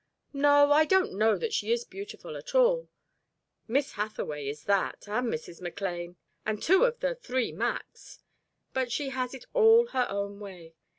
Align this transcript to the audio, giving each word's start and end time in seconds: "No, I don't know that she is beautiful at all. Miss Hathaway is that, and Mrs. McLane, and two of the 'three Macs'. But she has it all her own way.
"No, 0.33 0.71
I 0.71 0.85
don't 0.85 1.13
know 1.13 1.37
that 1.37 1.53
she 1.53 1.71
is 1.71 1.83
beautiful 1.85 2.35
at 2.35 2.55
all. 2.55 2.89
Miss 3.67 3.91
Hathaway 3.91 4.47
is 4.47 4.63
that, 4.63 5.07
and 5.07 5.27
Mrs. 5.27 5.61
McLane, 5.61 6.15
and 6.43 6.59
two 6.59 6.85
of 6.85 7.01
the 7.01 7.13
'three 7.13 7.51
Macs'. 7.51 8.23
But 8.73 8.91
she 8.91 9.09
has 9.09 9.35
it 9.35 9.45
all 9.53 9.85
her 9.89 10.07
own 10.09 10.39
way. 10.39 10.73